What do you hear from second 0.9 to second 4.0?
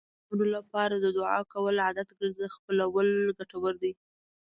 د دعا کولو عادت خپلول ګټور دی.